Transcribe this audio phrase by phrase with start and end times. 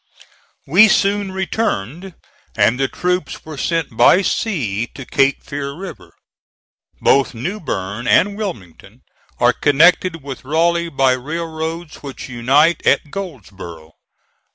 [0.65, 2.15] We soon returned,
[2.55, 6.11] and the troops were sent by sea to Cape Fear River.
[6.99, 9.03] Both New Bern and Wilmington
[9.39, 13.91] are connected with Raleigh by railroads which unite at Goldsboro.